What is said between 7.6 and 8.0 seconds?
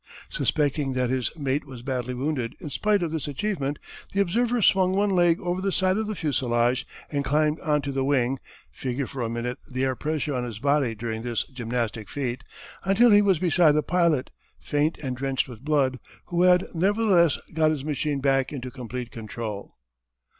to